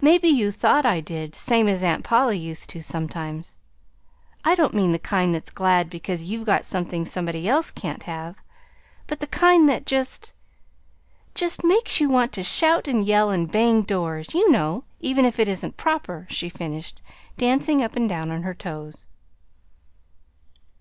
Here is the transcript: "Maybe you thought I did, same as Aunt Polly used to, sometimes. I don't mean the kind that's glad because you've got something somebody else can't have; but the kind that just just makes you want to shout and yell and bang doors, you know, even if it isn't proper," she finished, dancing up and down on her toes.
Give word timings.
"Maybe 0.00 0.26
you 0.26 0.50
thought 0.50 0.84
I 0.84 1.00
did, 1.00 1.36
same 1.36 1.68
as 1.68 1.84
Aunt 1.84 2.02
Polly 2.02 2.36
used 2.36 2.68
to, 2.70 2.82
sometimes. 2.82 3.58
I 4.44 4.56
don't 4.56 4.74
mean 4.74 4.90
the 4.90 4.98
kind 4.98 5.32
that's 5.32 5.50
glad 5.52 5.88
because 5.88 6.24
you've 6.24 6.44
got 6.46 6.64
something 6.64 7.04
somebody 7.04 7.46
else 7.48 7.70
can't 7.70 8.02
have; 8.02 8.38
but 9.06 9.20
the 9.20 9.28
kind 9.28 9.68
that 9.68 9.86
just 9.86 10.32
just 11.32 11.62
makes 11.62 12.00
you 12.00 12.08
want 12.10 12.32
to 12.32 12.42
shout 12.42 12.88
and 12.88 13.06
yell 13.06 13.30
and 13.30 13.52
bang 13.52 13.82
doors, 13.82 14.34
you 14.34 14.50
know, 14.50 14.82
even 14.98 15.24
if 15.24 15.38
it 15.38 15.46
isn't 15.46 15.76
proper," 15.76 16.26
she 16.28 16.48
finished, 16.48 17.00
dancing 17.36 17.80
up 17.80 17.94
and 17.94 18.08
down 18.08 18.32
on 18.32 18.42
her 18.42 18.54
toes. 18.54 19.06